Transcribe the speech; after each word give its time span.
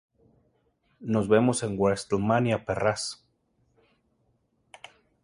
Nos 1.01 1.27
vemos 1.27 1.61
en 1.61 1.77
WrestleMania, 1.77 2.65
perras". 2.65 3.23